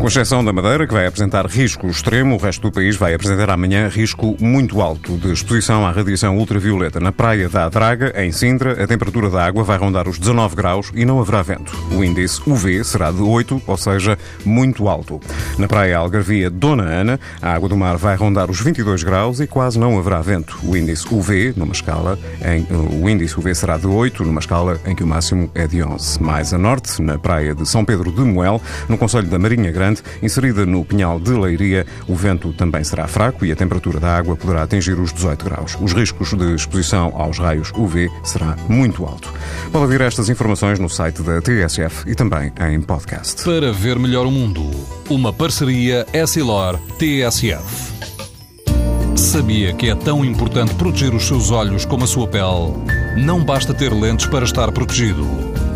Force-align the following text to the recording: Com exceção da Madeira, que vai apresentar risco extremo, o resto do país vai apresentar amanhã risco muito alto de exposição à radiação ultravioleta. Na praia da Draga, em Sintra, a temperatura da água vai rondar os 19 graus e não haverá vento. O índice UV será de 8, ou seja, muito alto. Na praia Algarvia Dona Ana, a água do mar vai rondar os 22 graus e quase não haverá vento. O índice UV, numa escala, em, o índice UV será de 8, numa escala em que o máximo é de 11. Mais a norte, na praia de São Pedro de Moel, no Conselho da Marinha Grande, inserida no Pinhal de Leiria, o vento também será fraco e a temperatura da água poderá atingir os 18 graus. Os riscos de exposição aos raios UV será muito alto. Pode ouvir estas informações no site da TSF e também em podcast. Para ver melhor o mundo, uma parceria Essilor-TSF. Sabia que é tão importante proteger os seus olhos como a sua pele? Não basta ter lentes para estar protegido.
Com 0.00 0.06
exceção 0.06 0.42
da 0.42 0.50
Madeira, 0.50 0.86
que 0.86 0.94
vai 0.94 1.06
apresentar 1.06 1.44
risco 1.44 1.86
extremo, 1.86 2.34
o 2.34 2.38
resto 2.38 2.62
do 2.62 2.72
país 2.72 2.96
vai 2.96 3.12
apresentar 3.12 3.50
amanhã 3.50 3.86
risco 3.86 4.34
muito 4.40 4.80
alto 4.80 5.18
de 5.18 5.30
exposição 5.30 5.86
à 5.86 5.90
radiação 5.90 6.38
ultravioleta. 6.38 6.98
Na 6.98 7.12
praia 7.12 7.50
da 7.50 7.68
Draga, 7.68 8.14
em 8.16 8.32
Sintra, 8.32 8.82
a 8.82 8.86
temperatura 8.86 9.28
da 9.28 9.44
água 9.44 9.62
vai 9.62 9.76
rondar 9.76 10.08
os 10.08 10.18
19 10.18 10.56
graus 10.56 10.90
e 10.94 11.04
não 11.04 11.20
haverá 11.20 11.42
vento. 11.42 11.76
O 11.92 12.02
índice 12.02 12.40
UV 12.46 12.82
será 12.82 13.10
de 13.10 13.20
8, 13.20 13.60
ou 13.66 13.76
seja, 13.76 14.16
muito 14.42 14.88
alto. 14.88 15.20
Na 15.58 15.68
praia 15.68 15.98
Algarvia 15.98 16.48
Dona 16.48 16.84
Ana, 16.84 17.20
a 17.42 17.52
água 17.52 17.68
do 17.68 17.76
mar 17.76 17.98
vai 17.98 18.16
rondar 18.16 18.50
os 18.50 18.58
22 18.58 19.02
graus 19.02 19.38
e 19.38 19.46
quase 19.46 19.78
não 19.78 19.98
haverá 19.98 20.22
vento. 20.22 20.58
O 20.64 20.74
índice 20.74 21.06
UV, 21.12 21.52
numa 21.54 21.72
escala, 21.72 22.18
em, 22.42 22.66
o 23.02 23.06
índice 23.06 23.38
UV 23.38 23.54
será 23.54 23.76
de 23.76 23.86
8, 23.86 24.24
numa 24.24 24.40
escala 24.40 24.80
em 24.86 24.94
que 24.94 25.04
o 25.04 25.06
máximo 25.06 25.50
é 25.54 25.66
de 25.66 25.82
11. 25.82 26.22
Mais 26.22 26.54
a 26.54 26.58
norte, 26.58 27.02
na 27.02 27.18
praia 27.18 27.54
de 27.54 27.68
São 27.68 27.84
Pedro 27.84 28.10
de 28.10 28.22
Moel, 28.22 28.62
no 28.88 28.96
Conselho 28.96 29.26
da 29.26 29.38
Marinha 29.38 29.70
Grande, 29.70 29.89
inserida 30.22 30.64
no 30.64 30.84
Pinhal 30.84 31.18
de 31.18 31.32
Leiria, 31.32 31.86
o 32.06 32.14
vento 32.14 32.52
também 32.52 32.84
será 32.84 33.06
fraco 33.06 33.44
e 33.44 33.52
a 33.52 33.56
temperatura 33.56 33.98
da 33.98 34.16
água 34.16 34.36
poderá 34.36 34.62
atingir 34.62 34.98
os 34.98 35.12
18 35.12 35.44
graus. 35.44 35.76
Os 35.80 35.92
riscos 35.92 36.32
de 36.34 36.54
exposição 36.54 37.12
aos 37.16 37.38
raios 37.38 37.72
UV 37.74 38.10
será 38.22 38.56
muito 38.68 39.04
alto. 39.04 39.32
Pode 39.72 39.84
ouvir 39.84 40.00
estas 40.00 40.28
informações 40.28 40.78
no 40.78 40.88
site 40.88 41.22
da 41.22 41.40
TSF 41.40 42.08
e 42.08 42.14
também 42.14 42.52
em 42.70 42.80
podcast. 42.80 43.42
Para 43.44 43.72
ver 43.72 43.98
melhor 43.98 44.26
o 44.26 44.30
mundo, 44.30 44.62
uma 45.08 45.32
parceria 45.32 46.06
Essilor-TSF. 46.12 47.90
Sabia 49.16 49.72
que 49.74 49.90
é 49.90 49.94
tão 49.94 50.24
importante 50.24 50.74
proteger 50.74 51.14
os 51.14 51.26
seus 51.26 51.50
olhos 51.50 51.84
como 51.84 52.04
a 52.04 52.06
sua 52.06 52.26
pele? 52.26 52.72
Não 53.16 53.44
basta 53.44 53.74
ter 53.74 53.92
lentes 53.92 54.26
para 54.26 54.44
estar 54.44 54.72
protegido. 54.72 55.26